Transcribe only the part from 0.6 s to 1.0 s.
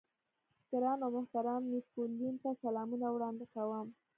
ګران